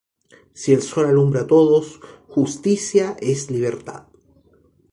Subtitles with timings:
[0.61, 4.05] si el sol alumbra a todos, justicia es libertad.